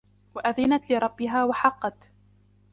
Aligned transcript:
وأذنت 0.35 0.91
لربها 0.91 1.43
وحقت 1.43 2.11